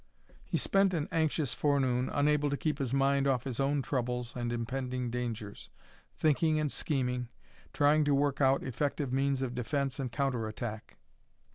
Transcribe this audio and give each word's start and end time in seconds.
He 0.43 0.57
spent 0.57 0.95
an 0.95 1.07
anxious 1.11 1.53
forenoon, 1.53 2.09
unable 2.09 2.49
to 2.49 2.57
keep 2.57 2.79
his 2.79 2.91
mind 2.91 3.27
off 3.27 3.43
his 3.43 3.59
own 3.59 3.83
troubles 3.83 4.35
and 4.35 4.51
impending 4.51 5.11
dangers, 5.11 5.69
thinking 6.17 6.59
and 6.59 6.71
scheming, 6.71 7.29
trying 7.71 8.03
to 8.05 8.15
work 8.15 8.41
out 8.41 8.63
effective 8.63 9.13
means 9.13 9.43
of 9.43 9.53
defence 9.53 9.99
and 9.99 10.11
counter 10.11 10.47
attack. 10.47 10.97